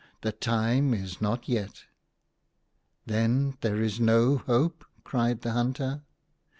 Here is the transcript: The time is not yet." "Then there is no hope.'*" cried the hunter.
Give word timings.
The 0.21 0.31
time 0.31 0.95
is 0.95 1.21
not 1.21 1.47
yet." 1.47 1.83
"Then 3.05 3.57
there 3.61 3.79
is 3.79 3.99
no 3.99 4.37
hope.'*" 4.37 4.83
cried 5.03 5.41
the 5.41 5.51
hunter. 5.51 6.01